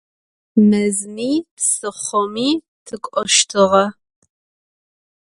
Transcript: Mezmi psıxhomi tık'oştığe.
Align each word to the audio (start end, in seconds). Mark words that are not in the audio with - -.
Mezmi 0.69 1.29
psıxhomi 1.55 2.49
tık'oştığe. 2.85 3.83